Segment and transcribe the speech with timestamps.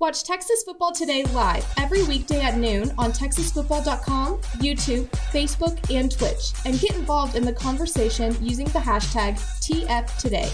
[0.00, 6.52] Watch Texas Football Today live every weekday at noon on TexasFootball.com, YouTube, Facebook, and Twitch,
[6.66, 10.52] and get involved in the conversation using the hashtag TFToday.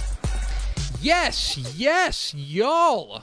[1.00, 3.22] Yes, yes, y'all.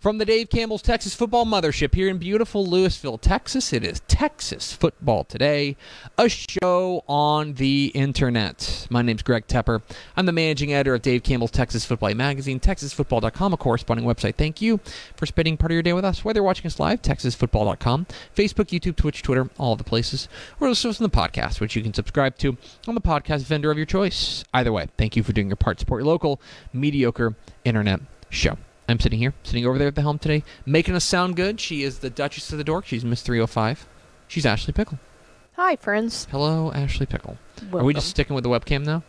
[0.00, 4.72] From the Dave Campbell's Texas Football Mothership here in beautiful Lewisville, Texas, it is Texas
[4.72, 5.76] Football Today,
[6.16, 8.86] a show on the internet.
[8.90, 9.82] My name's Greg Tepper.
[10.16, 14.36] I'm the managing editor of Dave Campbell's Texas Football Magazine, TexasFootball.com, a corresponding website.
[14.36, 14.78] Thank you
[15.16, 18.66] for spending part of your day with us, whether you're watching us live, TexasFootball.com, Facebook,
[18.66, 20.28] YouTube, Twitch, Twitter, all the places,
[20.60, 23.76] or listen to the podcast, which you can subscribe to on the podcast vendor of
[23.76, 24.44] your choice.
[24.54, 25.80] Either way, thank you for doing your part.
[25.80, 26.40] Support your local,
[26.72, 27.98] mediocre internet
[28.30, 28.58] show.
[28.88, 31.60] I'm sitting here, sitting over there at the helm today, making us sound good.
[31.60, 32.86] She is the Duchess of the Dork.
[32.86, 33.86] She's Miss 305.
[34.28, 34.98] She's Ashley Pickle.
[35.56, 36.26] Hi, friends.
[36.30, 37.36] Hello, Ashley Pickle.
[37.64, 37.80] Welcome.
[37.80, 39.02] Are we just sticking with the webcam now?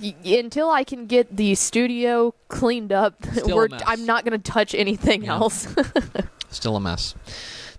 [0.00, 3.14] Y- until I can get the studio cleaned up?
[3.46, 3.68] We're.
[3.86, 5.32] I'm not going to touch anything Yeah.
[5.36, 5.66] else.
[6.50, 7.14] Still a mess.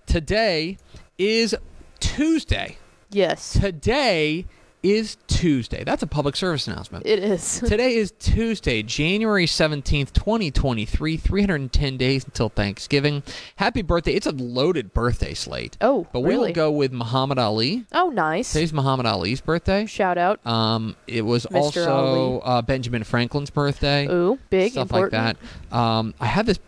[0.04, 0.76] Today
[1.16, 1.54] is
[2.00, 2.76] Tuesday.
[3.10, 4.46] yes, Today
[4.82, 5.84] is Tuesday.
[5.84, 7.06] That's a public service announcement.
[7.06, 7.60] it is.
[7.66, 11.16] Today is Tuesday, January 17th, 2023.
[11.16, 13.22] 310 days until Thanksgiving.
[13.56, 14.12] Happy birthday.
[14.14, 15.76] It's a loaded birthday slate.
[15.80, 16.48] oh, But we really?
[16.48, 17.84] will go with Muhammad Ali.
[17.92, 18.52] Oh, nice.
[18.52, 19.86] Today's Muhammad Ali's birthday.
[19.86, 20.44] Shout out.
[20.46, 21.56] Um, it was Mr.
[21.56, 24.06] also uh, Benjamin Franklin's birthday.
[24.08, 25.12] Ooh, big, stuff important.
[25.12, 25.36] like
[25.70, 25.76] that.
[25.76, 26.58] Um, I had this,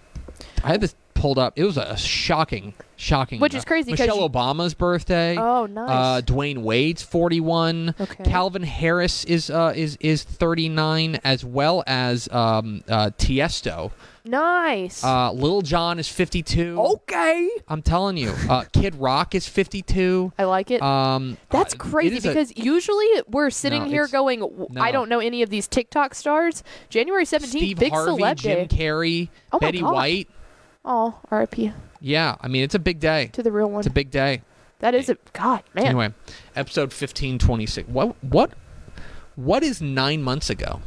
[0.62, 1.54] I had this pulled up.
[1.58, 3.40] It was a shocking, shocking.
[3.40, 5.38] Which is uh, crazy Michelle you- Obama's birthday.
[5.38, 5.88] Oh, nice.
[5.88, 7.94] Uh, Dwyane Wade's forty-one.
[7.98, 8.24] Okay.
[8.24, 13.90] Calvin Harris is uh, is is thirty-nine, as well as um, uh, Tiesto.
[14.26, 15.02] nice.
[15.02, 16.78] Uh, Lil Jon is fifty-two.
[16.78, 17.48] okay.
[17.68, 18.34] I'm telling you.
[18.46, 20.30] Uh, Kid Rock is fifty-two.
[20.38, 20.82] I like it.
[20.82, 24.66] Um, That's uh, it crazy is a- because usually we're sitting No, here going, "W-
[24.76, 26.62] I don't know any of these TikTok stars.
[26.90, 28.68] January 17th, Steve big Harvey, celeb Jim.
[28.68, 29.94] Carrey, Oh Betty gosh.
[29.94, 30.28] White.
[30.84, 33.30] Oh, RIP Yeah, I mean it's a big day.
[33.32, 33.80] to the real one.
[33.80, 34.42] It's a big day.
[34.80, 35.86] that is a, God, man.
[35.86, 36.12] Anyway,
[36.54, 37.88] episode fifteen twenty six.
[37.88, 38.52] What what
[39.36, 40.80] what is nine months ago?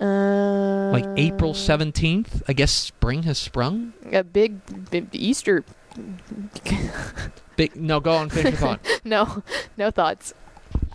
[0.00, 2.42] Uh, Like April seventeenth?
[2.48, 3.92] I guess spring has sprung.
[4.12, 5.64] a big, big Easter.
[7.56, 7.76] Big.
[7.76, 8.28] No, go on.
[8.30, 8.80] Finish your thought.
[9.04, 9.42] no,
[9.76, 10.34] no thoughts.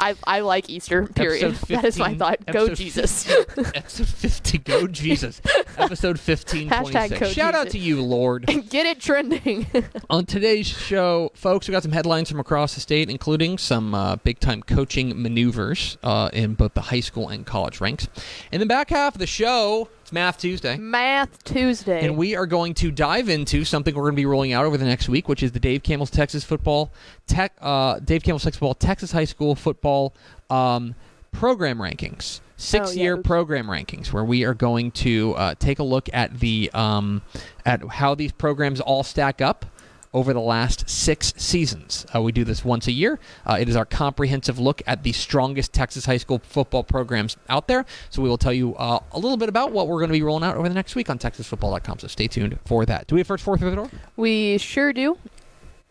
[0.02, 1.08] I I like Easter.
[1.08, 1.56] Period.
[1.56, 2.46] Episode That is my thought.
[2.48, 3.24] Go Jesus.
[3.24, 4.58] 15 episode fifty.
[4.58, 5.42] Go Jesus.
[5.78, 7.30] Episode fifteen twenty six.
[7.30, 8.46] Shout out to you, Lord.
[8.70, 9.68] Get it trending.
[10.10, 14.16] On today's show, folks, we got some headlines from across the state, including some uh,
[14.18, 18.08] big time coaching maneuvers uh, in both the high school and college ranks.
[18.52, 20.76] In the back half of the show, it's Math Tuesday.
[20.76, 22.04] Math Tuesday.
[22.04, 24.76] And we are going to dive into something we're going to be rolling out over
[24.76, 26.92] the next week, which is the Dave Campbell's Texas Football,
[27.28, 30.16] tech, uh, Dave Campbell's Texas Football, Texas High School Football
[30.50, 30.96] um,
[31.32, 33.28] program rankings, six-year oops.
[33.28, 37.22] program rankings, where we are going to uh, take a look at the um,
[37.66, 39.66] at how these programs all stack up
[40.14, 42.06] over the last six seasons.
[42.14, 43.20] Uh, we do this once a year.
[43.46, 47.68] Uh, it is our comprehensive look at the strongest Texas high school football programs out
[47.68, 47.86] there.
[48.10, 50.24] So we will tell you uh, a little bit about what we're going to be
[50.24, 52.00] rolling out over the next week on TexasFootball.com.
[52.00, 53.08] So stay tuned for that.
[53.08, 53.90] Do we have first four through the door?
[54.16, 55.18] We sure do.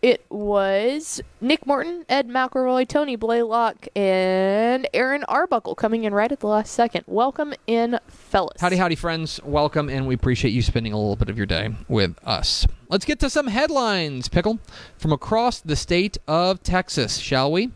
[0.01, 6.39] It was Nick Morton, Ed McElroy, Tony Blaylock, and Aaron Arbuckle coming in right at
[6.39, 7.03] the last second.
[7.09, 8.61] Welcome in, fellas.
[8.61, 9.41] Howdy, howdy, friends.
[9.43, 12.65] Welcome, and we appreciate you spending a little bit of your day with us.
[12.89, 14.61] Let's get to some headlines, Pickle,
[14.99, 17.73] from across the state of Texas, shall we?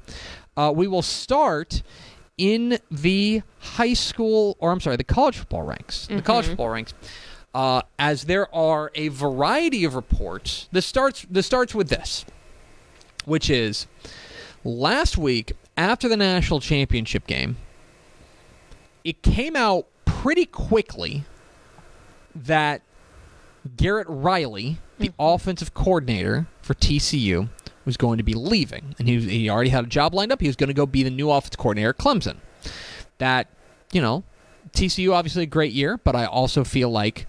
[0.57, 1.83] Uh, we will start
[2.39, 6.07] in the high school, or I'm sorry, the college football ranks.
[6.07, 6.95] The college football ranks.
[7.55, 10.69] Uh, as there are a variety of reports.
[10.73, 11.27] This starts.
[11.29, 12.25] This starts with this,
[13.27, 13.87] which is
[14.65, 17.57] last week after the national championship game.
[19.05, 21.25] It came out pretty quickly
[22.35, 22.83] that
[23.77, 27.49] Garrett Riley, the offensive coordinator for TCU,
[27.85, 30.41] was going to be leaving, and he he already had a job lined up.
[30.41, 32.37] He was going to go be the new offensive coordinator at Clemson.
[33.19, 33.49] That
[33.93, 34.25] you know,
[34.73, 37.27] TCU obviously a great year, but I also feel like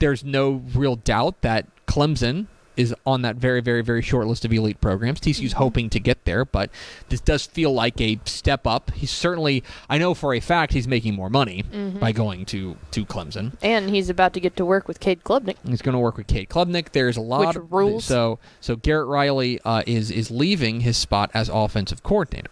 [0.00, 2.46] there's no real doubt that Clemson
[2.76, 5.20] is on that very, very, very short list of elite programs.
[5.20, 6.70] TCU's hoping to get there, but
[7.08, 8.90] this does feel like a step up.
[8.92, 11.64] He's certainly, I know for a fact, he's making more money
[11.98, 13.56] by going to to Clemson.
[13.62, 15.56] And he's about to get to work with Cade Klubnik.
[15.66, 16.92] He's going to work with Cade Klubnik.
[16.92, 18.04] There's a lot Which of rules.
[18.04, 22.50] So, so Garrett Riley uh, is is leaving his spot as offensive coordinator.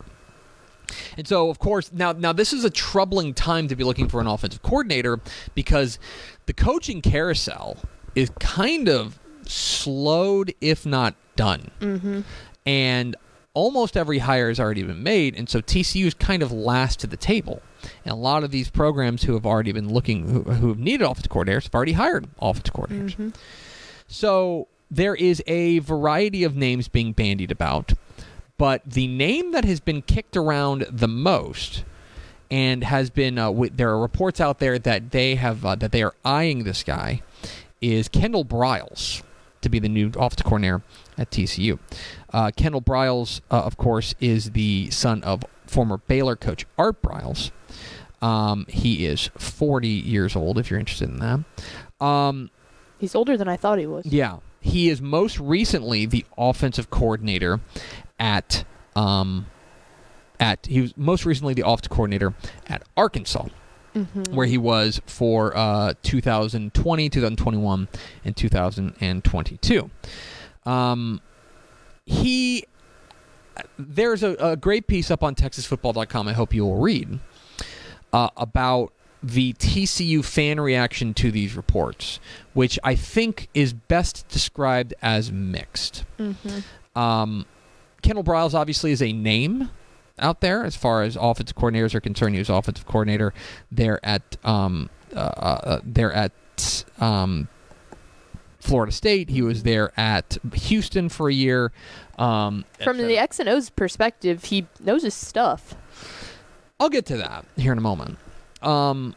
[1.17, 4.21] And so, of course, now now this is a troubling time to be looking for
[4.21, 5.21] an offensive coordinator
[5.55, 5.99] because
[6.47, 7.79] the coaching carousel
[8.15, 11.71] is kind of slowed, if not done.
[11.81, 12.21] Mm-hmm.
[12.67, 13.17] And
[13.53, 17.07] almost every hire has already been made, and so TCU is kind of last to
[17.07, 17.63] the table.
[18.05, 21.05] And a lot of these programs who have already been looking, who, who have needed
[21.05, 23.35] offensive coordinators, have already hired offensive coordinators.
[24.07, 27.93] So there is a variety of names being bandied about,
[28.59, 31.85] but the name that has been kicked around the most
[32.51, 35.93] and has been uh, wi- there are reports out there that they have uh, that
[35.93, 37.23] they are eyeing this guy
[37.81, 39.23] is Kendall Briles
[39.61, 40.83] to be the new offensive coordinator
[41.19, 41.79] at TCU.
[42.33, 47.51] Uh, Kendall Briles, uh, of course, is the son of former Baylor coach Art Briles.
[48.23, 52.05] Um, he is 40 years old, if you're interested in that.
[52.05, 52.51] Um,
[52.99, 54.07] He's older than I thought he was.
[54.07, 57.61] yeah, he is most recently the offensive coordinator
[58.19, 58.65] at
[58.97, 59.47] um
[60.41, 62.35] at he was most recently the offensive coordinator
[62.67, 63.47] at Arkansas.
[64.33, 67.89] Where he was for uh, 2020, 2021,
[68.25, 69.91] and 2022.
[70.67, 71.21] Um,
[72.05, 72.65] he
[73.79, 76.27] there's a, a great piece up on TexasFootball.com.
[76.27, 77.21] I hope you will read
[78.13, 82.19] uh, about the TCU fan reaction to these reports,
[82.53, 86.05] which I think is best described as mixed.
[86.97, 87.47] Um,
[88.05, 89.71] Kendall Briles obviously is a name
[90.19, 92.35] out there as far as offensive coordinators are concerned.
[92.35, 93.33] He was offensive coordinator
[93.73, 97.49] there at um, uh, uh, there at um,
[98.61, 99.31] Florida State.
[99.31, 101.73] He was there at Houston for a year.
[102.19, 105.75] Um, From the X and O's perspective, he knows his stuff.
[106.79, 108.19] I'll get to that here in a moment.
[108.61, 109.15] Um,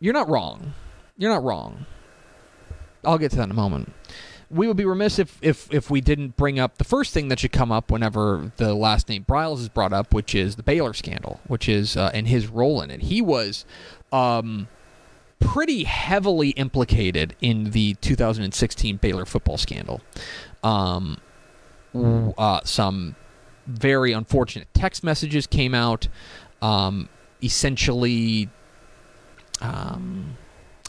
[0.00, 0.74] you're not wrong.
[1.16, 1.86] You're not wrong.
[3.04, 3.92] I'll get to that in a moment.
[4.50, 7.38] We would be remiss if, if, if we didn't bring up the first thing that
[7.38, 10.92] should come up whenever the last name Briles is brought up, which is the Baylor
[10.92, 13.02] scandal, which is uh, and his role in it.
[13.02, 13.64] He was
[14.12, 14.66] um,
[15.38, 20.00] pretty heavily implicated in the 2016 Baylor football scandal.
[20.62, 21.18] Um,
[21.94, 23.16] uh, some
[23.66, 26.08] very unfortunate text messages came out.
[26.60, 27.08] Um,
[27.42, 28.48] essentially,
[29.60, 30.36] um,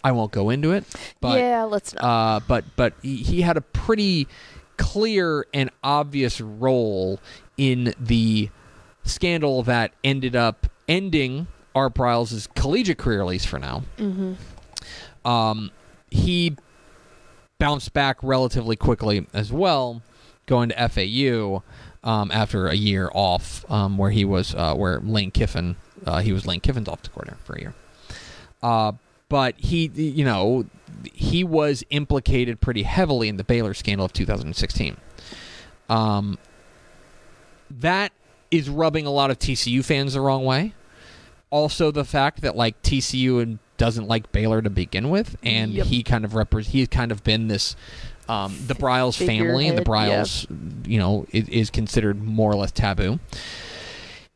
[0.04, 0.84] I won't go into it,
[1.20, 2.04] but yeah, let's not.
[2.04, 4.28] uh, but but he, he had a pretty
[4.78, 7.20] clear and obvious role
[7.58, 8.50] in the
[9.04, 13.84] scandal that ended up ending Art Briles' collegiate career, at least for now.
[13.98, 15.28] Mm-hmm.
[15.28, 15.72] Um,
[16.10, 16.56] he
[17.60, 20.02] bounced back relatively quickly as well,
[20.48, 21.64] going to FAU
[22.04, 25.76] um, after a year off, um, where he was uh, where Lane Kiffin
[26.06, 27.74] uh, he was Lane Kiffin's offensive coordinator for a year.
[28.62, 28.94] Uh,
[29.32, 30.66] but he, you know,
[31.14, 34.98] he was implicated pretty heavily in the Baylor scandal of 2016.
[35.88, 36.38] Um,
[37.70, 38.12] that
[38.52, 40.74] is rubbing a lot of TCU fans the wrong way.
[41.50, 45.86] Also, the fact that like TCU and doesn't like Baylor to begin with, and Yep.
[45.88, 47.78] he kind of repre- he's kind of been this.
[48.28, 50.46] Um, the Briles family and the Briles.
[50.86, 53.20] You know, is, is considered more or less taboo.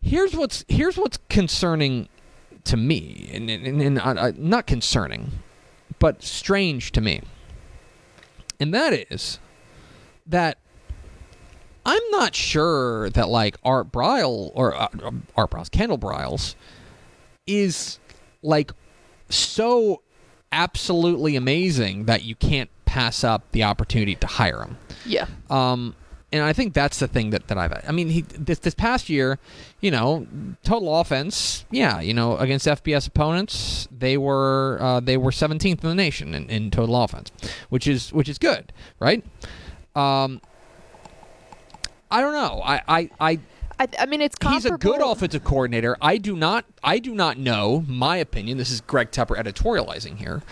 [0.01, 2.07] Here's what's here's what's concerning
[2.65, 5.31] to me, and, and, and uh, uh, not concerning,
[5.99, 7.21] but strange to me,
[8.59, 9.39] and that is
[10.27, 10.57] that
[11.85, 16.55] I'm not sure that like Art Brile or uh, um, Art Briles, Kendall Briles,
[17.45, 17.99] is
[18.41, 18.71] like
[19.29, 20.01] so
[20.51, 24.77] absolutely amazing that you can't pass up the opportunity to hire him.
[25.05, 25.27] yeah.
[25.49, 25.95] Um,
[26.35, 27.73] and I think that's the thing that, that I've.
[27.87, 29.39] I mean, he this this past year,
[29.79, 30.27] you know,
[30.63, 35.77] total offense, yeah, you know, against FBS opponents, they were uh, they were 17th in
[35.77, 37.31] the nation in, in total offense,
[37.69, 39.23] which is which is good, right?
[39.95, 40.41] Um,
[42.11, 42.61] I don't know.
[42.63, 43.09] I I.
[43.19, 43.39] I
[43.77, 45.97] I, I mean, it's He's a good offensive coordinator.
[46.01, 50.43] I do not I do not know, my opinion, this is Greg Tepper editorializing here.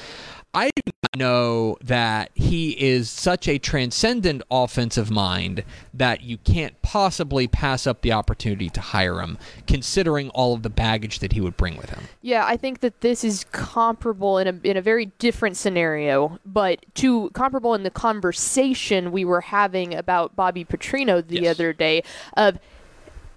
[0.53, 6.79] I do not know that he is such a transcendent offensive mind that you can't
[6.83, 11.41] possibly pass up the opportunity to hire him, considering all of the baggage that he
[11.41, 12.03] would bring with him.
[12.22, 16.86] Yeah, I think that this is comparable in a in a very different scenario, but
[16.95, 21.55] to comparable in the conversation we were having about Bobby Petrino the Yes.
[21.55, 22.03] other day
[22.38, 22.60] of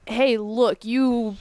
[0.06, 1.36] hey, look, you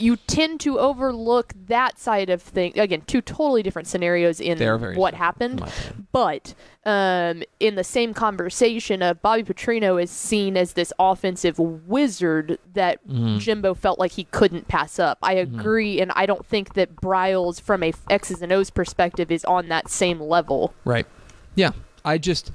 [0.00, 2.76] you tend to overlook that side of things.
[2.76, 5.64] Again, two totally different scenarios in They are very what in happened.
[6.12, 6.54] But
[6.84, 13.06] um, in the same conversation of Bobby Petrino is seen as this offensive wizard that
[13.06, 13.38] Mm-hmm.
[13.38, 15.18] Jimbo felt like he couldn't pass up.
[15.22, 19.44] I agree, and I don't think that Briles, from a X's and O's perspective, is
[19.44, 20.74] on that same level.
[20.84, 21.06] Right.
[21.54, 21.72] Yeah.
[22.04, 22.50] I just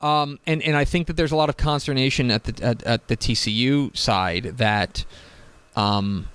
[0.00, 3.08] um and and I think that there's a lot of consternation at the at, at
[3.08, 5.04] the TCU side that
[5.74, 6.28] um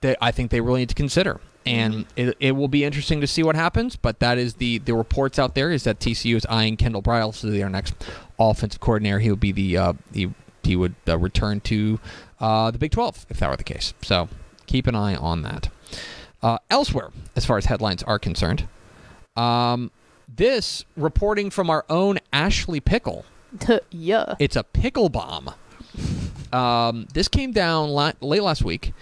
[0.00, 1.40] that I think they really need to consider.
[1.66, 4.94] And it, it will be interesting to see what happens, but that is the the
[4.94, 7.94] reports out there is that TCU is eyeing Kendall Briles to be their next
[8.38, 9.18] offensive coordinator.
[9.18, 12.00] He would be the uh, he he would uh, return to
[12.40, 13.92] uh, the Big 12 if that were the case.
[14.02, 14.28] So
[14.66, 15.68] keep an eye on that.
[16.42, 18.66] Uh, elsewhere, as far as headlines are concerned,
[19.36, 19.90] um,
[20.26, 23.26] this reporting from our own Ashley Pickle.
[23.90, 24.34] yeah.
[24.38, 25.50] It's a pickle bomb.
[26.52, 28.92] Um, this came down la- late last week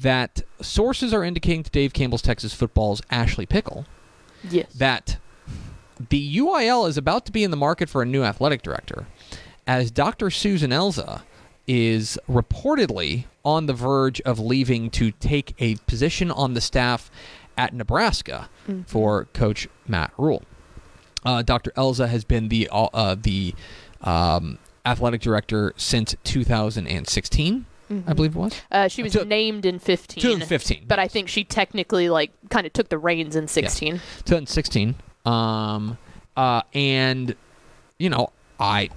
[0.00, 3.84] that sources are indicating to Dave Campbell's Texas Football's Ashley Pickle
[4.48, 4.72] Yes.
[4.74, 5.18] that
[6.10, 9.06] the UIL is about to be in the market for a new athletic director,
[9.66, 10.30] as Dr.
[10.30, 11.22] Susan Elza
[11.66, 17.10] is reportedly on the verge of leaving to take a position on the staff
[17.56, 18.48] at Nebraska
[18.86, 20.42] for Coach Matt Rhule.
[21.24, 21.70] Uh, Dr.
[21.72, 23.54] Elza has been the uh, uh, the
[24.02, 27.66] um, athletic director since 2016,
[28.06, 28.60] I believe it was.
[28.72, 30.20] Uh, she was Two- named in 15.
[30.20, 33.92] 2015, But I think she technically, like, kind of took the reins in 16.
[34.24, 34.96] 2016.
[35.24, 35.96] Um,
[36.36, 37.34] uh, and
[37.98, 38.90] you know, I,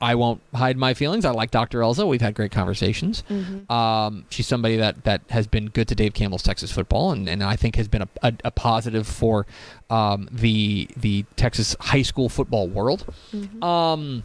[0.00, 1.24] I won't hide my feelings.
[1.24, 1.80] I like Dr.
[1.80, 2.06] Elza.
[2.06, 3.22] We've had great conversations.
[3.70, 7.42] Um, she's somebody that that has been good to Dave Campbell's Texas football, and, and
[7.42, 9.46] I think has been a, a, a positive for
[9.88, 13.06] um, the the Texas high school football world.
[13.62, 14.24] Um,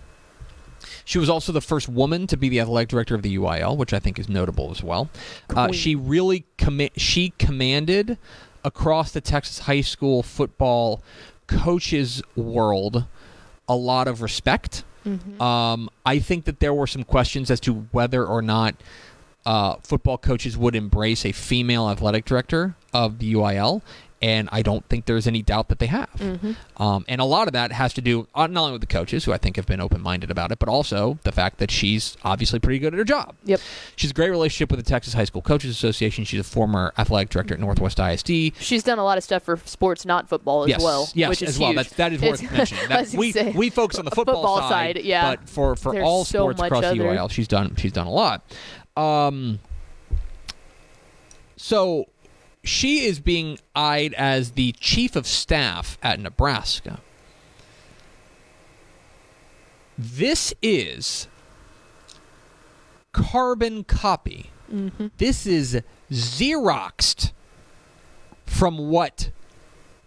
[1.07, 3.93] she was also the first woman to be the athletic director of the UIL, which
[3.93, 5.09] I think is notable as well.
[5.55, 8.17] Uh, she really comma- she commanded
[8.65, 11.01] across the Texas high school football
[11.47, 13.05] coaches world
[13.69, 14.83] a lot of respect.
[15.41, 18.75] Um, I think that there were some questions as to whether or not
[19.45, 23.81] uh, football coaches would embrace a female athletic director of the UIL,
[24.21, 26.09] and I don't think there's any doubt that they have.
[26.77, 29.25] Um, and a lot of that has to do uh, not only with the coaches,
[29.25, 32.17] who I think have been open minded about it, but also the fact that she's
[32.23, 33.35] obviously pretty good at her job.
[33.45, 33.59] Yep.
[33.95, 36.23] She's a great relationship with the Texas High School Coaches Association.
[36.23, 38.55] She's a former athletic director at Northwest ISD.
[38.59, 41.09] She's done a lot of stuff for sports, not football, as yes, well.
[41.13, 41.69] yes, which is as well.
[41.69, 41.75] huge.
[41.77, 42.87] That's, that is worth mentioning.
[42.89, 45.35] That we say, we focus on the football, football side, yeah.
[45.35, 48.07] But for for There's all so sports across the other- UIL, she's done she's done
[48.07, 48.43] a lot.
[48.95, 49.59] Um,
[51.55, 52.05] so
[52.67, 56.99] she is being eyed as the chief of staff at Nebraska.
[59.97, 61.27] This is
[63.11, 64.51] carbon copy.
[64.71, 65.07] Mm-hmm.
[65.17, 65.81] This is
[66.11, 67.31] Xeroxed
[68.45, 69.31] from what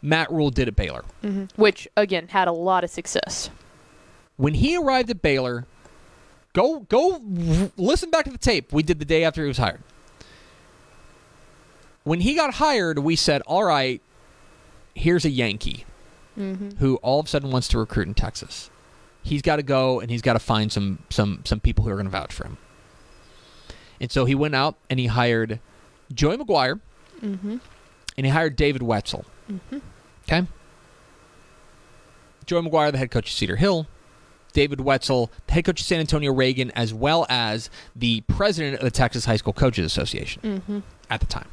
[0.03, 1.05] Matt Rhule did at Baylor.
[1.23, 1.61] Mm-hmm.
[1.61, 3.51] which again had a lot of success.
[4.37, 5.67] When he arrived at Baylor,
[6.53, 7.21] go go
[7.77, 9.83] listen back to the tape we did the day after he was hired.
[12.05, 14.01] When he got hired, we said, "All right,
[14.95, 15.85] here's a Yankee
[16.39, 16.71] mm-hmm.
[16.79, 18.71] who all of a sudden wants to recruit in Texas.
[19.23, 21.97] He's got to go and he's got to find some some some people who are
[21.97, 22.59] going to vouch for him."
[24.01, 25.61] And so he went out and he hired
[26.13, 26.81] Joey McGuire
[27.21, 27.59] mm-hmm.
[28.17, 29.27] and he hired David Wetzel.
[29.51, 29.79] Mm-hmm.
[30.23, 30.47] Okay.
[32.47, 33.87] Joey McGuire, the head coach of Cedar Hill,
[34.53, 38.83] David Wetzel, the head coach of San Antonio Reagan, as well as the president of
[38.83, 41.49] the Texas High School Coaches Association at the time.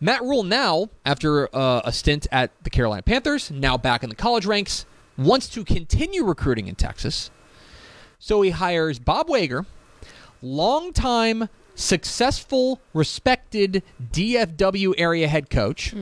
[0.00, 4.16] Matt Rhule now, after uh, a stint at the Carolina Panthers, now back in the
[4.16, 4.84] college ranks,
[5.16, 7.30] wants to continue recruiting in Texas.
[8.18, 9.64] So he hires Bob Wager,
[10.42, 15.94] longtime successful, respected DFW area head coach.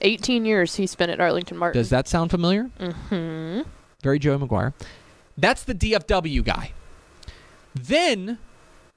[0.00, 1.80] 18 years he spent at Arlington Martin.
[1.80, 2.70] Does that sound familiar?
[2.78, 3.62] Mm-hmm.
[4.02, 4.72] Very Joey McGuire.
[5.36, 6.72] That's the DFW guy.
[7.74, 8.38] Then,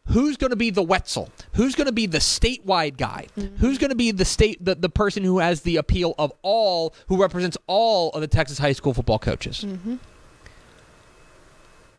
[0.08, 1.30] who's going to be the Wetzel?
[1.54, 3.28] Who's going to be the statewide guy?
[3.38, 3.58] Mm-hmm.
[3.58, 6.94] Who's going to be the state the, the person who has the appeal of all
[7.08, 9.64] who represents all of the Texas high school football coaches?
[9.66, 9.96] Mm-hmm.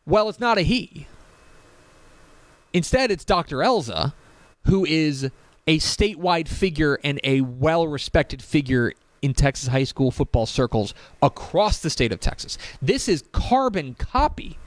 [0.07, 1.07] Well, it's not a he.
[2.73, 3.59] Instead, it's Dr.
[3.59, 4.15] Elza,
[4.65, 5.31] who is
[5.67, 11.79] a statewide figure and a well respected figure in Texas high school football circles across
[11.79, 12.59] the state of Texas.
[12.81, 14.59] This is carbon copy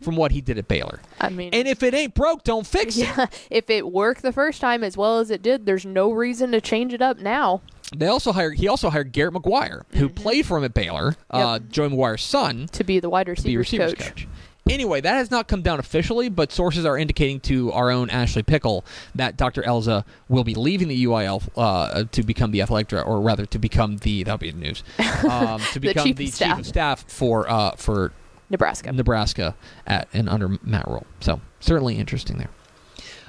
[0.00, 1.00] from what he did at Baylor.
[1.20, 3.00] I mean, And if it ain't broke, don't fix it.
[3.04, 6.52] yeah, if it worked the first time as well as it did, there's no reason
[6.52, 7.62] to change it up now.
[7.94, 11.58] They also hired he also hired Garrett McGuire, who played for him at Baylor, uh,
[11.58, 14.26] Joey McGuire's son, To be the wide be receivers, receivers coach.
[14.70, 18.44] Anyway, that has not come down officially, but sources are indicating to our own Ashley
[18.44, 19.60] Pickle that Dr.
[19.62, 23.58] Elza will be leaving the UIL uh, to become the athletic director, or rather to
[23.58, 24.84] become the that'll be the news,
[25.28, 28.12] um, to The become chief the of chief of staff for uh, for
[28.50, 28.92] Nebraska.
[28.92, 29.54] Nebraska
[29.86, 31.06] at and under Matt Rhule.
[31.20, 32.50] So certainly interesting there.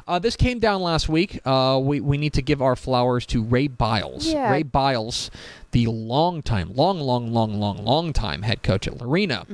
[0.06, 1.40] Uh, this came down last week.
[1.46, 4.28] Uh, we we need to give our flowers to Ray Biles.
[4.28, 4.52] Yeah.
[4.52, 5.32] Ray Biles,
[5.72, 9.46] the long time, long, long, long, long, long time head coach at Lorena,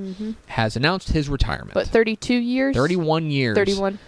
[0.47, 1.75] has announced his retirement.
[1.75, 2.75] But 32 years?
[2.75, 3.99] 31 years, 31.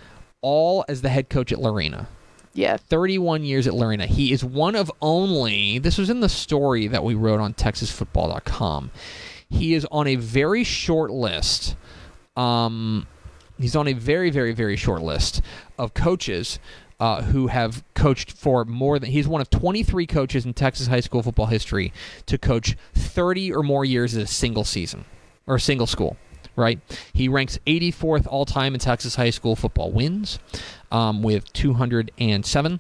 [0.42, 2.08] all as the head coach at Lorena.
[2.54, 2.78] Yeah.
[2.78, 4.06] 31 years at Lorena.
[4.08, 8.92] He is one of only, this was in the story that we wrote on TexasFootball.com.
[9.52, 11.76] He is on a very short list.
[12.36, 13.08] Um,
[13.60, 15.42] he's on a very, very, very short list
[15.78, 16.60] of coaches
[17.00, 21.00] uh, who have coached for more than, he's one of 23 coaches in Texas high
[21.00, 21.92] school football history
[22.28, 25.06] to coach 30 or more years in a single season
[25.48, 26.18] or a single school
[26.56, 26.80] right?
[27.14, 30.40] He ranks 84th all time in Texas high school football wins
[30.92, 32.80] um, with 207.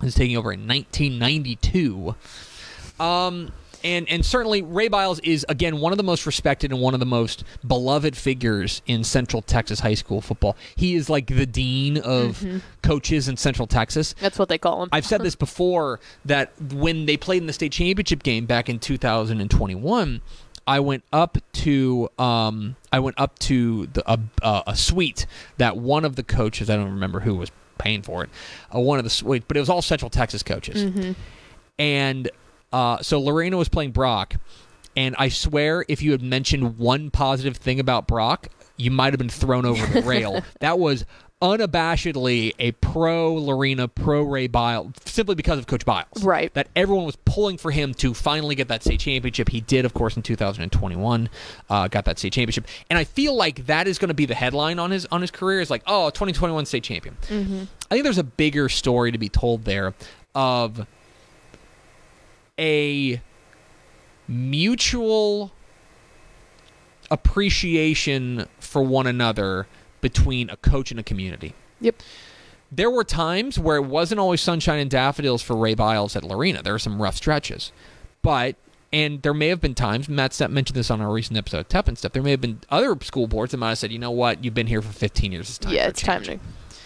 [0.00, 2.14] He's taking over in 1992.
[3.00, 3.52] Um,
[3.84, 7.00] and, and certainly Ray Biles is again one of the most respected and one of
[7.00, 10.56] the most beloved figures in Central Texas high school football.
[10.76, 12.44] He is like the dean of
[12.82, 14.14] coaches in Central Texas.
[14.20, 14.88] That's what they call him.
[14.92, 18.78] I've said this before that when they played in the state championship game back in
[18.78, 20.20] 2021,
[20.66, 25.76] I went up to um, I went up to the, a, a, a suite that
[25.76, 28.30] one of the coaches I don't remember who was paying for it,
[28.74, 30.82] uh, one of the suite, but it was all Central Texas coaches,
[31.78, 32.30] and
[32.72, 34.36] uh, so Lorena was playing Brock,
[34.96, 39.18] and I swear if you had mentioned one positive thing about Brock, you might have
[39.18, 40.42] been thrown over the rail.
[40.60, 41.04] that was
[41.40, 46.24] unabashedly a pro Lorena, pro Ray Biles, simply because of Coach Biles.
[46.24, 46.52] Right.
[46.54, 49.48] That everyone was pulling for him to finally get that state championship.
[49.48, 51.28] He did, of course, in 2021,
[51.70, 52.66] uh, got that state championship.
[52.90, 55.30] And I feel like that is going to be the headline on his on his
[55.30, 55.60] career.
[55.60, 57.16] Is like, oh, 2021 state champion.
[57.90, 59.94] I think there's a bigger story to be told there
[60.34, 60.86] of
[62.58, 63.20] a
[64.26, 65.52] mutual
[67.10, 69.66] appreciation for one another
[70.00, 71.54] between a coach and a community.
[71.80, 72.02] Yep.
[72.70, 76.62] There were times where it wasn't always sunshine and daffodils for Ray Biles at Lorena.
[76.62, 77.72] There were some rough stretches.
[78.20, 78.56] But,
[78.92, 81.68] and there may have been times, Matt Stepp mentioned this on our recent episode of
[81.68, 83.98] Tep and stuff, there may have been other school boards that might have said, you
[83.98, 85.48] know what, you've been here for 15 years.
[85.48, 86.76] It's time yeah, it's time change." to.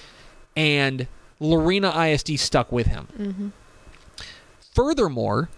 [0.61, 1.09] and
[1.41, 3.09] Lorena ISD stuck with him.
[3.19, 3.49] Mm-hmm.
[4.73, 5.49] Furthermore,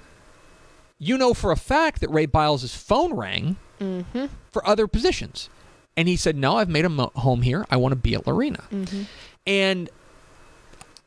[1.07, 4.27] you know for a fact that Ray Biles' phone rang mm-hmm.
[4.53, 5.49] for other positions.
[5.97, 7.67] And he said, No, I've made a mo- home here.
[7.71, 8.65] I want to be at Lorena.
[8.71, 9.03] Mm-hmm.
[9.47, 9.91] And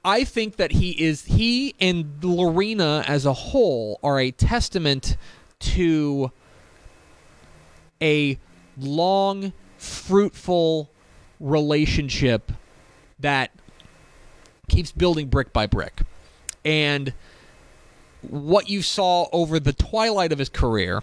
[0.06, 5.18] I think that he is, he and Lorena as a whole are a testament
[5.60, 6.32] to
[8.02, 8.40] a
[8.78, 10.90] long, fruitful
[11.40, 12.52] relationship
[13.20, 13.52] that
[14.70, 16.02] keeps building brick by brick.
[16.64, 17.14] And
[18.22, 21.02] what you saw over the twilight of his career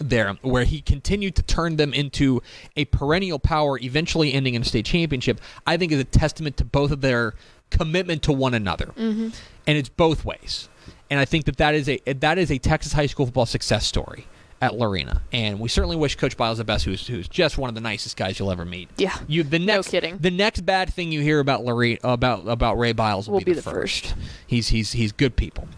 [0.00, 2.42] there, where he continued to turn them into
[2.76, 6.64] a perennial power, eventually ending in a state championship, I think is a testament to
[6.64, 7.34] both of their
[7.70, 8.86] commitment to one another.
[8.86, 9.28] Mm-hmm.
[9.66, 10.68] And it's both ways.
[11.10, 13.86] And I think that that is a that is a Texas high school football success
[13.86, 14.26] story
[14.64, 15.22] at Lorena.
[15.32, 18.16] And we certainly wish Coach Biles the best, who's who's just one of the nicest
[18.16, 18.88] guys you'll ever meet.
[18.96, 19.16] Yeah.
[19.28, 20.18] You the next kidding.
[20.18, 23.44] the next bad thing you hear about Lorena about about Ray Biles will, Will be,
[23.46, 24.06] be the, the first.
[24.06, 24.16] first.
[24.46, 25.68] He's he's he's good people.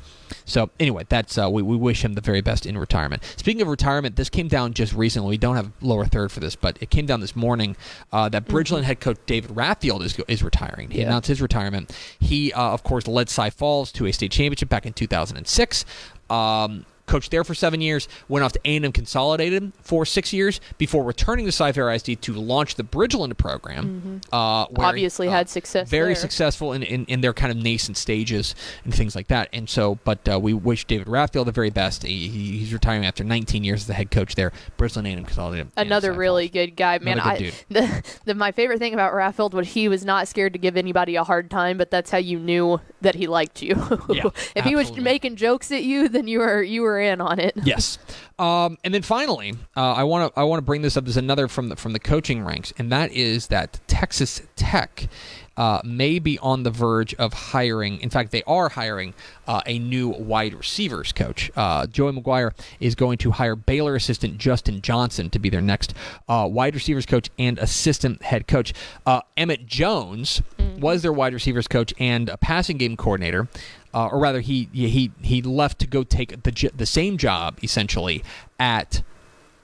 [0.49, 3.23] So anyway, that's uh, we we wish him the very best in retirement.
[3.37, 5.31] Speaking of retirement, this came down just recently.
[5.31, 7.77] We don't have lower third for this, but it came down this morning
[8.13, 10.91] uh, that Bridgeland head coach David Rathfield is is retiring.
[10.91, 11.07] He Yeah.
[11.07, 11.93] announced his retirement.
[12.21, 15.85] He uh, of course led Cy Falls to a state championship back in 2006.
[16.31, 21.03] Um, coached there for seven years, went off to A&M Consolidated for six years before
[21.05, 24.21] returning to Cy-Fair ISD to launch the Bridgeland program.
[24.33, 26.15] Uh, where, Obviously uh, had success Very there.
[26.17, 29.49] successful in, in, in their kind of nascent stages and things like that.
[29.53, 32.03] And so, but uh, we wish David Rathfield the very best.
[32.03, 34.53] He, he- he's retiring after 19 years as the head coach there.
[34.79, 35.71] Bridgeland A&M Consolidated.
[35.77, 37.15] Another really good guy, man.
[37.19, 40.53] Another I good the, the my favorite thing about Raffeld was he was not scared
[40.53, 43.75] to give anybody a hard time, but that's how you knew that he liked you.
[44.09, 47.39] Yeah, if he was making jokes at you, then you were you were in on
[47.39, 47.55] it.
[47.67, 47.99] Yes.
[48.39, 51.05] Um, and then finally, uh, I want to I want to bring this up.
[51.05, 55.09] There's another from the from the coaching ranks, and that is that Texas Tech.
[55.57, 57.99] Uh, may be on the verge of hiring.
[58.03, 59.15] In fact, they are hiring
[59.49, 61.51] uh, a new wide receivers coach.
[61.57, 65.95] Uh, Joey McGuire is going to hire Baylor assistant Justin Johnson to be their next
[66.29, 68.75] uh, wide receivers coach and assistant head coach.
[69.07, 70.43] Uh, Emmett Jones
[70.79, 73.49] was their wide receivers coach and a passing game coordinator
[73.95, 78.23] uh, or rather, he he he left to go take the the same job essentially
[78.59, 79.03] at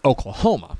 [0.04, 0.76] Oklahoma.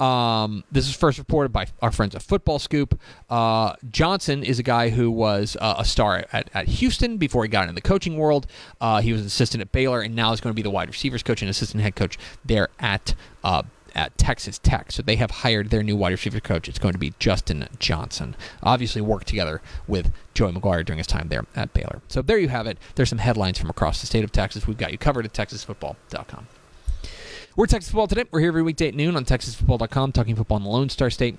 [0.00, 2.98] Um, this is first reported by our friends at Football Scoop.
[3.28, 7.48] Uh, Johnson is a guy who was uh, a star at, at Houston before he
[7.48, 8.46] got in the coaching world.
[8.80, 10.88] Uh, he was an assistant at Baylor and now is going to be the wide
[10.88, 14.92] receivers coach and assistant head coach there at uh, at Texas Tech.
[14.92, 16.68] So they have hired their new wide receiver coach.
[16.68, 18.36] It's going to be Justin Johnson.
[18.62, 22.00] Obviously, worked together with Joey McGuire during his time there at Baylor.
[22.08, 22.78] So there you have it.
[22.94, 24.66] There's some headlines from across the state of Texas.
[24.66, 26.46] We've got you covered at texasfootball.com.
[27.56, 28.24] We're Texas Football today.
[28.30, 31.38] We're here every weekday at noon on texasfootball.com, talking football in the Lone Star State.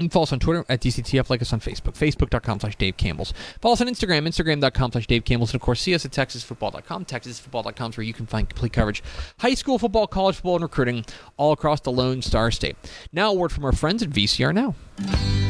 [0.00, 2.96] You can follow us on Twitter at DCTF, like us on Facebook, facebook.com slash Dave
[2.96, 3.34] Campbell's.
[3.60, 7.04] Follow us on Instagram, instagram.com slash Dave Campbell's, and of course, see us at texasfootball.com.
[7.04, 9.02] Texasfootball.com is where you can find complete coverage.
[9.40, 11.04] High school football, college football, and recruiting
[11.36, 12.76] all across the Lone Star State.
[13.12, 15.49] Now, a word from our friends at VCR Now.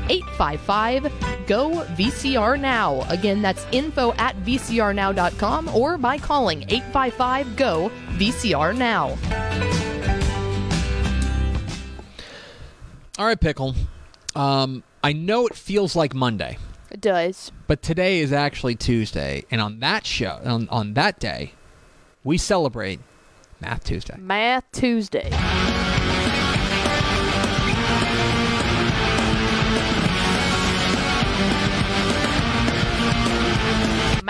[0.11, 3.01] 855 GO VCR Now.
[3.09, 9.17] Again, that's info at vcrnow.com or by calling 855 GO VCR Now.
[13.17, 13.75] All right, Pickle.
[14.35, 16.57] Um, I know it feels like Monday,
[16.89, 17.51] It does.
[17.67, 21.53] but today is actually Tuesday, and on that show, on, on that day,
[22.23, 22.99] we celebrate
[23.59, 24.15] Math Tuesday.
[24.17, 25.29] Math Tuesday.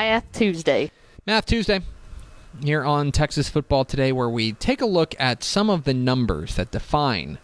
[0.02, 0.90] Math Tuesday.
[1.28, 1.82] Math Tuesday
[2.64, 6.56] here on Texas Football Today, where we take a look at some of the numbers
[6.56, 7.38] that define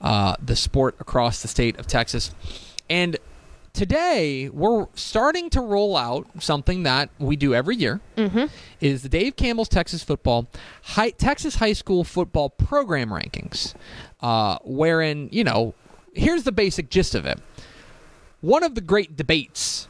[0.00, 2.34] uh, the sport across the state of Texas.
[2.90, 3.16] And
[3.74, 8.00] today, we're starting to roll out something that we do every year.
[8.16, 8.46] Mm-hmm.
[8.80, 10.48] Is the Dave Campbell's Texas Football
[10.82, 13.74] high, Texas High School Football Program Rankings,
[14.20, 15.74] uh, wherein you know,
[16.12, 17.38] here's the basic gist of it.
[18.40, 19.86] One of the great debates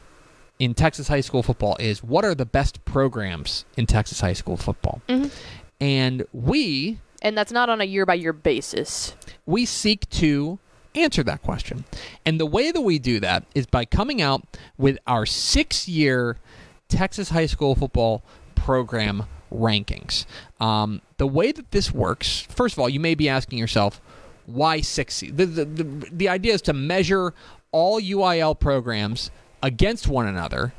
[0.58, 4.56] in Texas high school football is what are the best programs in Texas high school
[4.56, 5.00] football?
[5.80, 9.14] And we And that's not on a year by year basis.
[9.46, 10.58] we seek to
[10.94, 11.84] answer that question.
[12.26, 14.42] And the way that we do that is by coming out
[14.76, 16.38] with our 6-year
[16.88, 18.22] Texas high school football
[18.54, 20.26] program rankings.
[20.60, 24.00] Um, the way that this works, first of all, you may be asking yourself,
[24.46, 25.20] why six?
[25.20, 27.34] The, the, the, the idea is to measure
[27.70, 29.30] all UIL programs
[29.62, 30.72] against one another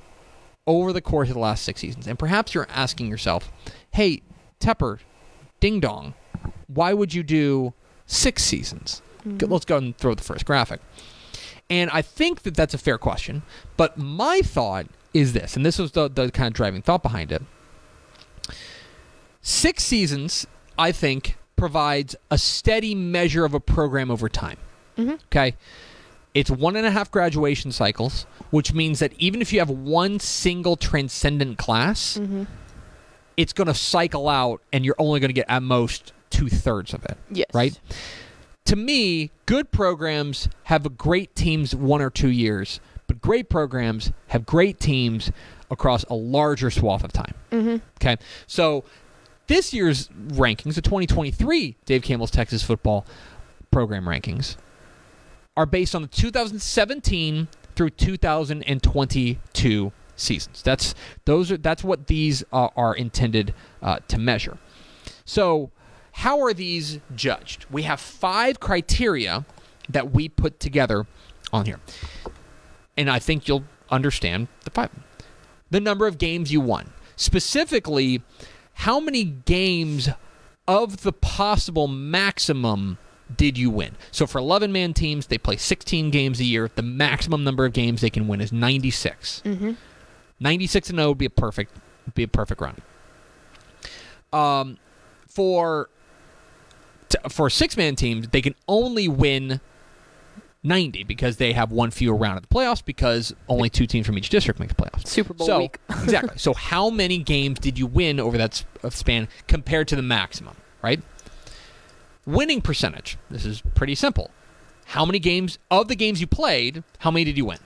[0.67, 2.07] over the course of the last six seasons.
[2.07, 3.51] And perhaps you're asking yourself,
[3.91, 4.21] hey,
[4.59, 4.99] Tepper,
[5.59, 6.13] ding dong,
[6.67, 7.73] why would you do
[8.05, 9.01] six seasons?
[9.23, 9.53] Go- mm-hmm.
[9.53, 10.81] Let's go and throw the first graphic.
[11.69, 13.43] And I think that that's a fair question.
[13.77, 17.31] But my thought is this, and this was the, the kind of driving thought behind
[17.31, 17.41] it.
[19.41, 20.45] Six seasons,
[20.77, 24.57] I think, provides a steady measure of a program over time.
[24.97, 25.15] Mm-hmm.
[25.25, 25.55] Okay?
[26.33, 30.19] It's one and a half graduation cycles, which means that even if you have one
[30.19, 32.19] single transcendent class,
[33.35, 36.93] it's going to cycle out and you're only going to get at most two thirds
[36.93, 37.17] of it.
[37.31, 37.47] Yes.
[37.53, 37.79] Right?
[38.65, 44.45] To me, good programs have great teams one or two years, but great programs have
[44.45, 45.31] great teams
[45.71, 47.33] across a larger swath of time.
[47.51, 47.77] Mm-hmm.
[47.97, 48.17] Okay.
[48.45, 48.83] So
[49.47, 53.05] this year's rankings, the 2023 Dave Campbell's Texas football
[53.71, 54.55] program rankings,
[55.59, 60.61] are based on the 2017 through 2022 seasons.
[60.61, 60.95] That's
[61.25, 64.57] those are that's what these uh, are intended uh, to measure.
[65.25, 65.71] So,
[66.13, 67.65] how are these judged?
[67.69, 69.45] We have five criteria
[69.89, 71.05] that we put together
[71.51, 71.81] on here.
[72.95, 74.91] And I think you'll understand the five.
[75.71, 76.93] The number of games you won.
[77.17, 78.23] Specifically,
[78.75, 80.07] how many games
[80.69, 82.97] of the possible maximum
[83.35, 83.95] did you win?
[84.11, 86.69] So for 11 man teams, they play 16 games a year.
[86.73, 89.43] The maximum number of games they can win is 96.
[90.39, 91.75] 96 and 0 would be a perfect
[92.15, 92.77] be a perfect run.
[94.33, 94.77] Um,
[95.27, 95.89] for
[97.09, 99.59] t- for six man teams, they can only win
[100.63, 104.17] 90 because they have one fewer round of the playoffs because only two teams from
[104.17, 105.07] each district make the playoffs.
[105.07, 105.77] Super Bowl so, week.
[105.89, 106.37] exactly.
[106.37, 110.55] So how many games did you win over that s- span compared to the maximum,
[110.81, 111.01] right?
[112.29, 113.17] Winning percentage.
[113.31, 114.29] This is pretty simple.
[114.85, 117.57] How many games of the games you played, how many did you win?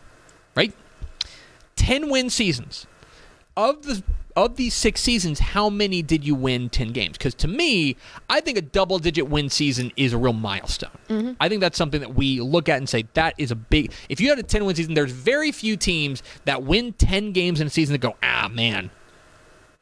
[0.55, 0.73] Right?
[1.75, 2.87] 10 win seasons.
[3.57, 4.03] Of the
[4.37, 7.17] of these 6 seasons, how many did you win 10 games?
[7.17, 7.97] Cuz to me,
[8.29, 11.35] I think a double digit win season is a real milestone.
[11.41, 14.21] I think that's something that we look at and say that is a big If
[14.21, 17.67] you had a 10 win season, there's very few teams that win 10 games in
[17.67, 18.91] a season that go, "Ah, man,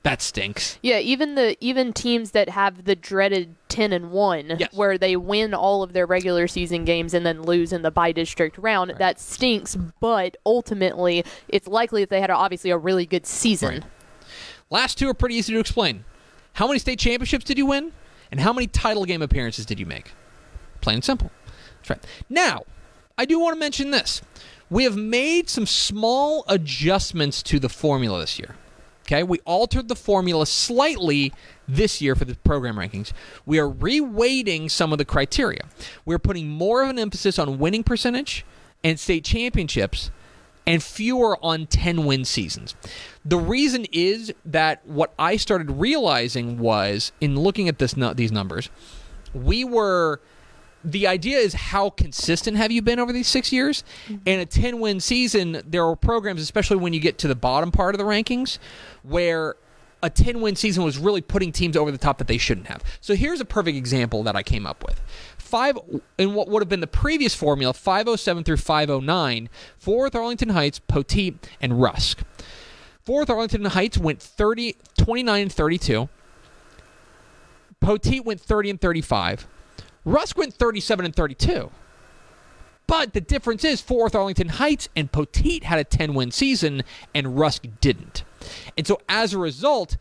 [0.03, 4.73] that stinks." Yeah, even the even teams that have the dreaded ten and one, Yes.
[4.73, 8.11] where they win all of their regular season games and then lose in the by
[8.11, 9.75] district round, that stinks.
[9.75, 13.69] But ultimately, it's likely that they had a, obviously a really good season.
[13.69, 13.83] Right.
[14.69, 16.05] Last two are pretty easy to explain.
[16.53, 17.91] How many state championships did you win?
[18.31, 20.11] And how many title game appearances did you make?
[20.81, 21.31] Plain and simple.
[21.77, 22.05] That's right.
[22.29, 22.63] Now,
[23.17, 24.21] I do want to mention this.
[24.69, 28.55] We have made some small adjustments to the formula this year.
[29.11, 31.33] Okay, we altered the formula slightly
[31.67, 33.11] this year for the program rankings.
[33.45, 35.65] We are reweighting some of the criteria.
[36.05, 38.45] We're putting more of an emphasis on winning percentage
[38.85, 40.11] and state championships
[40.65, 42.73] and fewer on 10 win seasons.
[43.25, 48.69] The reason is that what I started realizing was in looking at this these numbers,
[49.33, 50.21] we were
[50.83, 53.83] the idea is how consistent have you been over these six years?
[54.07, 54.21] Mm-hmm.
[54.25, 57.71] In a 10 win season, there are programs, especially when you get to the bottom
[57.71, 58.57] part of the rankings,
[59.03, 59.55] where
[60.03, 62.83] a 10 win season was really putting teams over the top that they shouldn't have.
[63.01, 64.99] So here's a perfect example that I came up with.
[65.37, 65.77] Five
[66.17, 70.79] in what would have been the previous formula, 507 through 509, Fort Worth Arlington Heights,
[70.79, 72.21] Poteet, and Rusk.
[73.03, 76.09] Fort Worth Arlington Heights went 30, 29 and 32.
[77.81, 79.47] Poteet went 30 and 35.
[80.05, 81.71] Rusk went 37 and 32.
[82.87, 86.83] But the difference is Fort Worth Arlington Heights and Poteet had a 10 win season
[87.15, 88.23] and Rusk didn't.
[88.77, 89.97] And so as a result,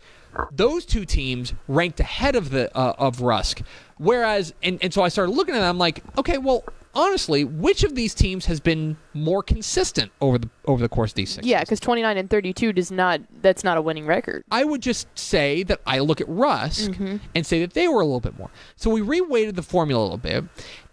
[0.51, 3.63] those two teams ranked ahead of the uh, of Rusk.
[3.99, 7.85] Whereas and, and so I started looking at it, I'm like, okay, well, honestly, which
[7.85, 11.47] of these teams has been more consistent over the over the course of these six?
[11.47, 13.21] Yeah, because twenty nine and thirty two does not.
[13.43, 14.45] That's not a winning record.
[14.51, 16.93] I would just say that I look at Rusk
[17.35, 18.51] and say that they were a little bit more.
[18.77, 20.45] So we reweighted the formula a little bit,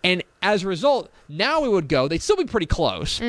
[0.03, 2.07] and as a result, now we would go.
[2.07, 3.21] They'd still be pretty close,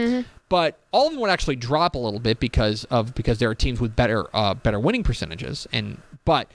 [0.48, 3.54] but all of them would actually drop a little bit because of because there are
[3.54, 6.50] teams with better uh, better winning percentages, and but.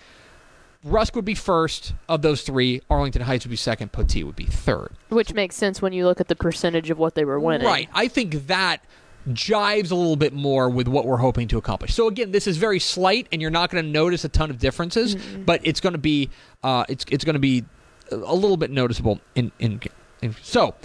[0.83, 2.81] Rusk would be first of those three.
[2.89, 3.91] Arlington Heights would be second.
[3.91, 4.91] Poteet would be third.
[5.09, 7.65] Which makes sense when you look at the percentage of what they were winning.
[7.65, 7.89] Right.
[7.93, 8.83] I think that
[9.29, 11.93] jives a little bit more with what we're hoping to accomplish.
[11.93, 14.59] So again, this is very slight, and you're not going to notice a ton of
[14.59, 16.29] differences, but it's going to be
[16.63, 17.63] uh, it's it's going to be
[18.11, 19.21] a little bit noticeable.
[19.35, 19.79] In in,
[20.21, 20.75] in so,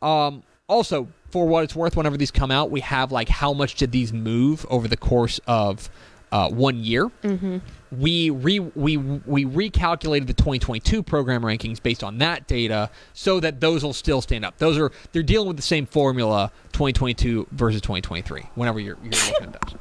[0.00, 3.74] um, also for what it's worth, whenever these come out, we have like how much
[3.74, 5.90] did these move over the course of
[6.30, 7.10] uh, one year.
[7.24, 7.58] Mm-hmm.
[7.98, 13.60] We re we we recalculated the 2022 program rankings based on that data, so that
[13.60, 14.56] those will still stand up.
[14.58, 18.44] Those are they're dealing with the same formula 2022 versus 2023.
[18.54, 19.78] Whenever you're, you're looking at those,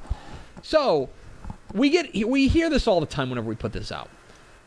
[0.61, 1.09] so
[1.73, 4.09] we get we hear this all the time whenever we put this out.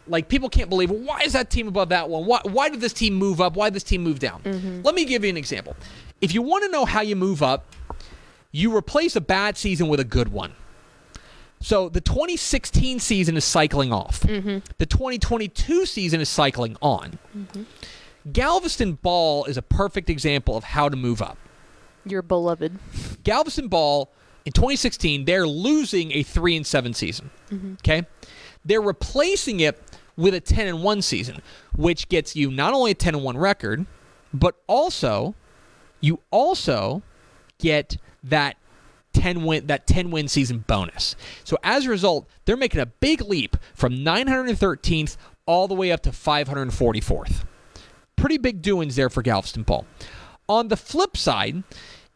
[0.06, 2.26] Like people can't believe why is that team above that one?
[2.26, 3.56] Why why did this team move up?
[3.56, 4.42] Why did this team move down?
[4.42, 4.82] Mm-hmm.
[4.82, 5.76] Let me give you an example.
[6.20, 7.66] If you want to know how you move up,
[8.52, 10.54] you replace a bad season with a good one.
[11.60, 14.20] So the 2016 season is cycling off.
[14.20, 14.58] Mm-hmm.
[14.78, 17.18] The 2022 season is cycling on.
[17.36, 17.62] Mm-hmm.
[18.32, 21.38] Galveston Ball is a perfect example of how to move up.
[22.04, 22.78] Your beloved.
[23.22, 24.10] Galveston Ball
[24.44, 27.30] in 2016, they're losing a 3 and 7 season.
[27.50, 27.72] Mm-hmm.
[27.74, 28.06] Okay?
[28.64, 29.80] They're replacing it
[30.16, 31.40] with a 10 and 1 season,
[31.76, 33.86] which gets you not only a 10 and 1 record,
[34.32, 35.34] but also
[36.00, 37.02] you also
[37.58, 38.56] get that
[39.24, 41.16] 10 win that 10 win season bonus.
[41.44, 46.02] So as a result, they're making a big leap from 913th all the way up
[46.02, 47.44] to 544th.
[48.16, 49.86] Pretty big doings there for Galveston Ball.
[50.46, 51.62] On the flip side,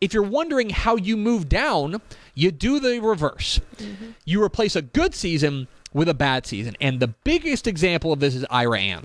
[0.02, 2.02] if you're wondering how you move down,
[2.34, 3.58] you do the reverse.
[3.78, 4.10] Mm-hmm.
[4.26, 6.76] You replace a good season with a bad season.
[6.78, 9.04] And the biggest example of this is Iraan.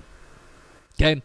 [1.00, 1.22] Okay.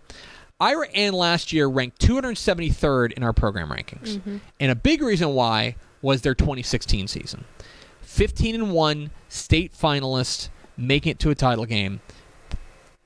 [0.62, 4.15] Iraan last year ranked 273rd in our program rankings.
[4.15, 4.38] Mm-hmm.
[4.62, 7.45] And a big reason why was their 2016 season.
[8.01, 11.99] 15 and 1 state finalist making it to a title game.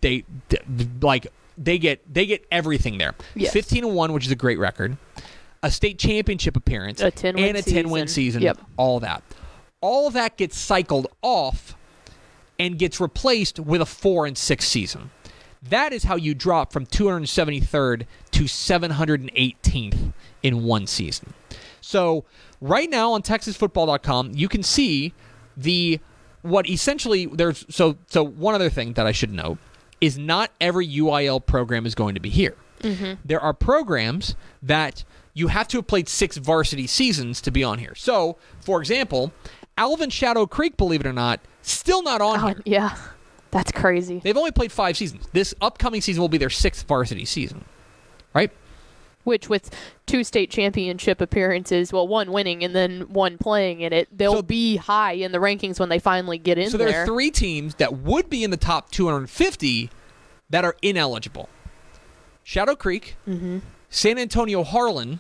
[0.02, 0.26] They
[1.02, 1.28] like
[1.58, 3.16] they get they get everything there.
[3.36, 3.54] Yes.
[3.54, 4.98] 15 and 1, which is a great record.
[5.62, 8.42] A state championship appearance A 10-win and a 10 win season.
[8.42, 8.42] season.
[8.42, 8.60] Yep.
[8.76, 9.24] All that.
[9.80, 11.76] All that gets cycled off
[12.60, 15.12] and gets replaced with a 4 and 6 season.
[15.62, 21.34] That is how you drop from 273rd to 718th in one season.
[21.80, 22.26] So,
[22.64, 25.14] right now on texasfootball.com, you can see
[25.58, 26.00] the
[26.42, 29.58] what essentially there's so so one other thing that I should note
[30.02, 32.56] is not every UIL program is going to be here.
[32.82, 33.14] Mm-hmm.
[33.24, 37.80] There are programs that you have to have played six varsity seasons to be on
[37.80, 37.96] here.
[37.96, 39.32] So, for example,
[39.78, 42.62] Alvin Shadow Creek, believe it or not, still not on Oh, here.
[42.66, 42.98] yeah.
[43.52, 44.20] That's crazy.
[44.20, 45.28] They've only played five seasons.
[45.32, 47.64] This upcoming season will be their sixth varsity season,
[48.34, 48.52] right?
[49.24, 49.74] Which, with
[50.06, 54.42] two state championship appearances, well, one winning and then one playing in it, they'll So-
[54.42, 57.04] be high in the rankings when they finally get in so there there.
[57.04, 59.90] are three teams that would be in the top 250
[60.50, 61.48] that are ineligible:
[62.44, 63.60] Shadow Creek, Mm-hmm.
[63.90, 65.20] San Antonio Harlan,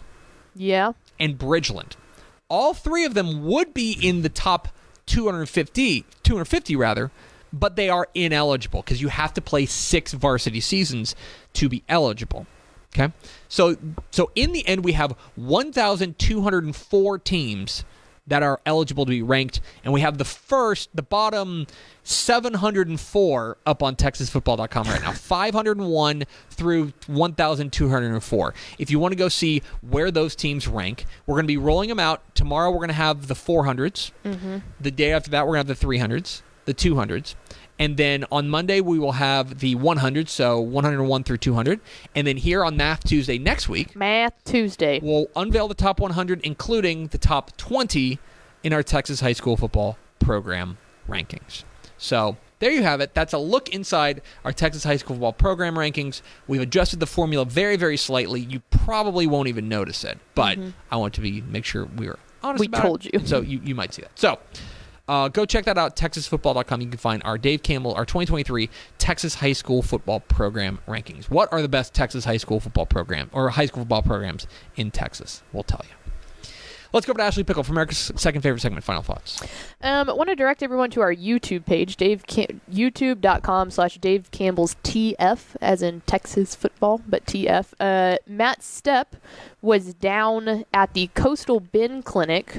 [0.55, 0.93] yeah.
[1.19, 1.93] and Bridgeland.
[2.49, 4.67] All three of them would be in the top
[5.05, 7.11] 250, 250 rather,
[7.51, 11.15] but they are ineligible because you have to play six varsity seasons
[11.53, 12.47] to be eligible.
[12.95, 13.11] Okay,
[13.49, 13.75] so
[14.11, 17.85] so in the end, we have 1,204 teams
[18.27, 21.67] that are eligible to be ranked, and we have the first, the bottom
[22.03, 25.11] 704 up on TexasFootball.com right now.
[25.11, 28.53] 501 through 1,204.
[28.77, 31.89] If you want to go see where those teams rank, we're going to be rolling
[31.89, 32.71] them out tomorrow.
[32.71, 34.11] We're going to have the 400s.
[34.23, 34.57] Mm-hmm.
[34.79, 37.35] The day after that, we're going to have the 300s, the 200s.
[37.79, 41.79] And then on Monday, we will have the 100, so 101 through 200.
[42.15, 44.99] And then here on Math Tuesday next week, Math Tuesday.
[45.01, 48.19] we'll unveil the top 100, including the top 20
[48.63, 50.77] in our Texas high school football program
[51.09, 51.63] rankings.
[51.97, 53.13] So there you have it.
[53.13, 56.21] That's a look inside our Texas high school football program rankings.
[56.47, 58.41] We've adjusted the formula very, very slightly.
[58.41, 60.69] You probably won't even notice it, but mm-hmm.
[60.91, 63.13] I want to be make sure we were honest We about told it.
[63.13, 63.25] you.
[63.25, 64.17] So you, you might see that.
[64.17, 64.39] So
[65.07, 66.81] uh, go check that out, texasfootball.com.
[66.81, 71.25] You can find our Dave Campbell, our 2023 Texas high school football program rankings.
[71.25, 74.91] What are the best Texas high school football program or high school football programs in
[74.91, 75.43] Texas?
[75.51, 76.02] We'll tell you.
[76.93, 78.83] Let's go over to Ashley Pickle for America's second favorite segment.
[78.85, 79.41] Final thoughts.
[79.81, 84.29] Um, I want to direct everyone to our YouTube page, Dave Cam- youtube.com slash Dave
[84.29, 87.73] Campbell's TF, as in Texas football, but TF.
[87.79, 89.05] Uh, Matt Stepp
[89.63, 92.57] was down at the Coastal Bend Clinic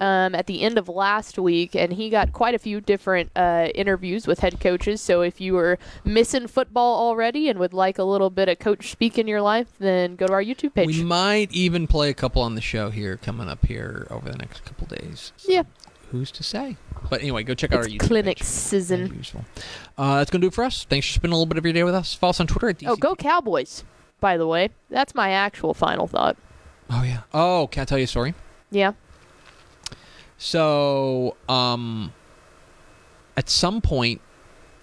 [0.00, 3.68] um, at the end of last week, and he got quite a few different uh,
[3.74, 5.00] interviews with head coaches.
[5.00, 8.90] So if you were missing football already and would like a little bit of coach
[8.90, 10.88] speak in your life, then go to our YouTube page.
[10.88, 14.38] We might even play a couple on the show here coming up here over the
[14.38, 15.32] next couple days.
[15.46, 15.62] yeah,
[16.10, 16.76] Who's to say?
[17.08, 18.46] But anyway, go check out it's our YouTube clinic page.
[18.46, 19.02] season.
[19.02, 19.44] As usual.
[19.96, 20.84] Uh, that's going to do it for us.
[20.84, 22.14] Thanks for spending a little bit of your day with us.
[22.14, 22.88] Follow us on Twitter at DC.
[22.88, 23.84] Oh, go Cowboys!
[24.20, 26.36] By the way, that's my actual final thought.
[26.90, 27.20] Oh, yeah.
[27.32, 28.34] Oh, can I tell you a story?
[28.72, 28.92] Yeah.
[30.36, 32.12] So, um,
[33.36, 34.20] at some point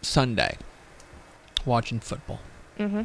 [0.02, 0.58] Sunday,
[1.66, 2.40] watching football,
[2.80, 3.04] Mm-hmm.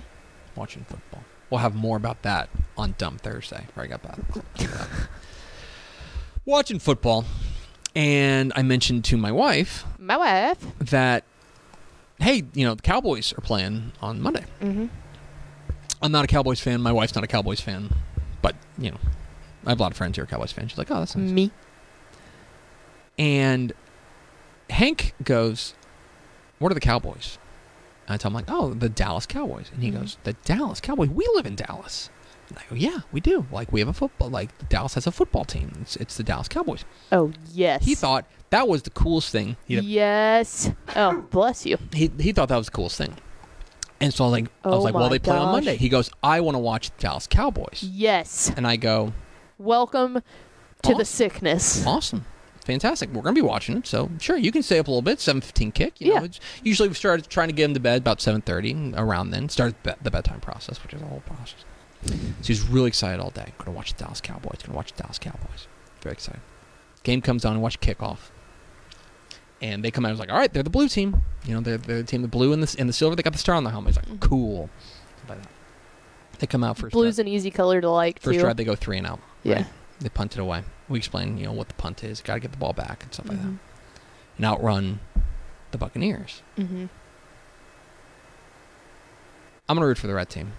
[0.55, 1.23] watching football.
[1.51, 3.67] We'll have more about that on Dumb Thursday.
[3.75, 4.19] Where I got that.
[6.45, 7.25] watching football,
[7.95, 10.59] and I mentioned to my wife My wife.
[10.79, 11.25] that,
[12.19, 14.45] hey, you know, the Cowboys are playing on Monday.
[14.61, 14.87] Mm-hmm.
[16.03, 16.81] I'm not a Cowboys fan.
[16.81, 17.91] My wife's not a Cowboys fan,
[18.41, 18.99] but you know,
[19.67, 20.73] I have a lot of friends who are Cowboys fans.
[20.73, 21.31] She's like, oh, that's nice.
[21.31, 21.51] Me.
[23.19, 23.73] And
[24.71, 25.75] Hank goes,
[26.59, 27.39] What are the Cowboys?
[28.09, 29.71] And I tell him, like, oh, the Dallas Cowboys.
[29.73, 30.01] And he Mhm.
[30.01, 31.09] goes, The Dallas Cowboys?
[31.11, 32.11] We live in Dallas.
[32.55, 33.47] And I go, Yeah, we do.
[33.51, 35.73] Like, we have a football, like, Dallas has a football team.
[35.81, 36.85] It's, it's the Dallas Cowboys.
[37.11, 37.85] Oh yes.
[37.85, 39.57] He thought that was the coolest thing.
[39.65, 40.71] He'd Yes.
[40.95, 41.79] Oh, bless you.
[41.95, 43.15] he, he thought that was the coolest thing.
[44.01, 45.53] And so I was like, I Oh was like, well, they play on.
[45.53, 45.77] Monday.
[45.77, 47.83] He goes, I want to watch the Dallas Cowboys.
[47.83, 48.51] Yes.
[48.57, 49.13] And I go,
[49.59, 50.23] Welcome to
[50.89, 50.99] Awesome.
[50.99, 51.87] the sickness.
[51.87, 52.25] Awesome.
[52.65, 53.11] Fantastic.
[53.11, 53.87] We're going to be watching it.
[53.87, 55.19] So, sure, you can stay up a little bit.
[55.19, 56.01] 7.15 kick.
[56.01, 56.19] You Yeah.
[56.21, 56.29] know,
[56.65, 59.49] usually we start trying to get him to bed about 7.30 around then.
[59.49, 61.65] Start the bedtime process, which is a whole process.
[62.07, 63.53] So he's really excited all day.
[63.59, 64.59] Going to watch the Dallas Cowboys.
[64.63, 65.67] Going to watch the Dallas Cowboys.
[66.03, 66.41] Very excited.
[67.05, 68.19] Game comes on and watch kickoff.
[69.61, 71.23] And they come out and was like, all right, they're the blue team.
[71.45, 73.15] You know, they're, they're the team, the blue and the, and the silver.
[73.15, 73.91] They got the star on the helmet.
[73.91, 74.19] He's like, Mm-hmm.
[74.19, 74.71] cool.
[76.41, 77.27] They come out first Blue's drive.
[77.27, 78.41] an easy color to like First too.
[78.41, 79.21] drive, they go three and out.
[79.45, 79.55] yeah.
[79.57, 79.67] right?
[80.01, 80.65] They punt it away.
[80.89, 82.21] We explain, you know, what the punt is.
[82.21, 83.47] Got to get the ball back and stuff like that.
[83.47, 83.59] Mhm.
[84.39, 84.99] And outrun
[85.71, 86.43] the Buccaneers.
[86.57, 86.87] hmm
[89.69, 90.53] I'm gonna root for the red team.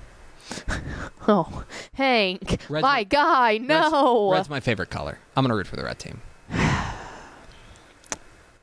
[1.27, 1.63] Oh,
[1.93, 4.29] Hank, Red's my my- guy, no.
[4.31, 5.19] Red's, red's my favorite color.
[5.37, 6.21] I'm gonna root for the red team.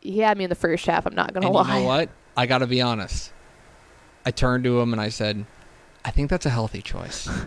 [0.01, 1.07] he had me in the first half.
[1.07, 1.75] I'm not gonna and lie.
[1.77, 2.11] you know what?
[2.37, 3.33] I gotta be honest.
[4.27, 5.47] I turned to him and I said,
[6.05, 7.29] "I think that's a healthy choice.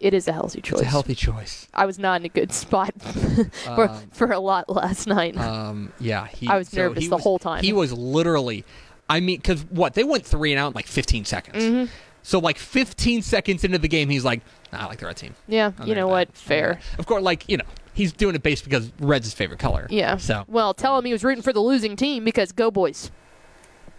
[0.00, 0.74] It is a healthy choice.
[0.78, 4.38] It's a healthy choice." I was not in a good spot for Um, for a
[4.38, 5.36] lot last night.
[5.36, 7.64] um, yeah, he, I was so nervous he the was- whole time.
[7.64, 8.64] He was literally,
[9.10, 11.64] I mean, because what they went three and out in like 15 seconds.
[11.64, 11.88] Mhm.
[12.22, 14.42] So like 15 seconds into the game, he's like,
[14.72, 16.28] nah, "I like the red team." Yeah, Oh, you know what?
[16.28, 16.80] Oh, Fair.
[16.98, 17.64] Of course, like you know,
[17.94, 19.86] he's doing it based because red's his favorite color.
[19.90, 20.16] Yeah.
[20.18, 23.10] So Well, tell him he was rooting for the losing team because go boys.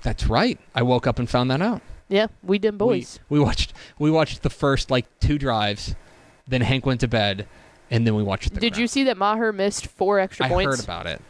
[0.01, 0.59] that's right.
[0.75, 1.81] I woke up and found that out.
[2.07, 3.19] Yeah, we did boys.
[3.29, 5.95] We, we watched we watched the first like two drives,
[6.47, 7.47] then Hank went to bed,
[7.91, 8.53] and then we watched.
[8.53, 10.67] The did you see that Maher missed four extra I points?
[10.67, 11.21] I heard about it.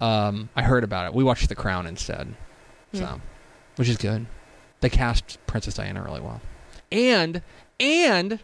[0.00, 1.14] Um, I heard about it.
[1.14, 2.34] We watched The Crown instead,
[2.94, 3.18] so Hmm.
[3.76, 4.26] which is good.
[4.80, 6.40] They cast Princess Diana really well,
[6.90, 7.42] and
[7.78, 8.40] and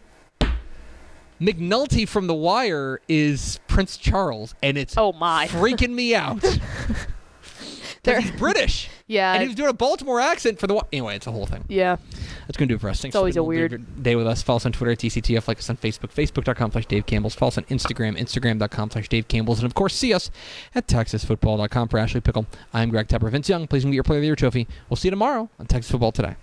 [1.41, 5.47] McNulty from The Wire is Prince Charles, and it's Oh my.
[5.47, 6.43] freaking me out.
[8.03, 9.33] He's British, Yeah.
[9.33, 10.83] and he was doing a Baltimore accent for the.
[10.91, 11.63] Anyway, it's a whole thing.
[11.69, 11.95] yeah.
[12.45, 13.01] That's going to do it for us.
[13.01, 14.41] Thanks It's always a weird- day with us.
[14.41, 15.47] Follow us on Twitter at DCTF.
[15.47, 17.35] Like us on Facebook, facebook.com slash Dave Campbell's.
[17.35, 19.59] Follow us on Instagram, instagram.com slash Dave Campbell's.
[19.59, 20.29] And, of course, see us
[20.75, 21.87] at texasfootball.com.
[21.89, 23.29] For Ashley Pickle, I'm Greg Tepper.
[23.31, 24.67] Vince Young, please get your Player of the Year trophy.
[24.89, 26.35] We'll see you tomorrow on Texas Football Today.